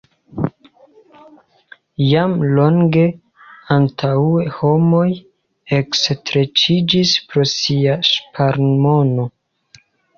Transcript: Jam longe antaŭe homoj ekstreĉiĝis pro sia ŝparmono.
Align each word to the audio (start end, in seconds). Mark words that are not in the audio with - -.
Jam 2.11 2.33
longe 2.61 3.05
antaŭe 3.77 4.49
homoj 4.57 5.05
ekstreĉiĝis 5.81 7.17
pro 7.31 7.49
sia 7.57 8.03
ŝparmono. 8.15 9.33